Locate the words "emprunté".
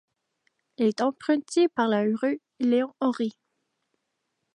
1.01-1.67